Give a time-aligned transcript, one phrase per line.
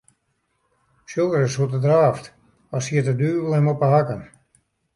[1.09, 2.25] Sjoch ris hoe't er draaft,
[2.75, 4.21] as siet de duvel him op 'e hakken.